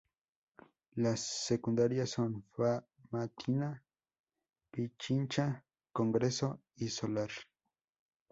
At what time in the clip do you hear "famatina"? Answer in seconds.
2.57-3.83